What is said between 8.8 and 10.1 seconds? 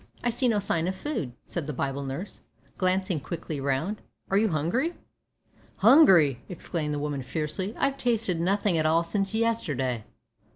all since yesterday."